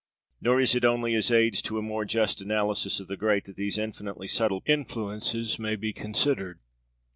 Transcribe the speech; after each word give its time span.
Nor 0.41 0.59
is 0.59 0.73
it 0.73 0.83
only 0.83 1.13
as 1.13 1.29
aids 1.29 1.61
to 1.61 1.77
a 1.77 1.81
more 1.83 2.05
just 2.05 2.41
analysis 2.41 2.99
of 2.99 3.07
the 3.07 3.15
great 3.15 3.45
that 3.45 3.55
these 3.55 3.77
infinitely 3.77 4.25
subtle 4.25 4.63
influences 4.65 5.59
may 5.59 5.75
be 5.75 5.93
considered. 5.93 6.57